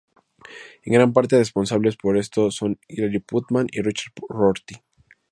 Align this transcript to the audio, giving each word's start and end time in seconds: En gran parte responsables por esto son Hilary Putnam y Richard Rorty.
En 0.83 0.93
gran 0.93 1.13
parte 1.13 1.37
responsables 1.37 1.95
por 1.95 2.17
esto 2.17 2.49
son 2.49 2.79
Hilary 2.87 3.19
Putnam 3.19 3.67
y 3.71 3.81
Richard 3.83 4.13
Rorty. 4.29 4.77